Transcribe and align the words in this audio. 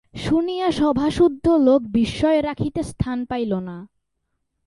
শুনিয়া 0.13 0.67
সভাসুদ্ধ 0.71 1.45
লোক 1.59 1.81
বিস্ময় 1.87 2.39
রাখিতে 2.41 2.81
স্থান 2.83 3.25
পাইল 3.25 3.51
না। 3.59 3.77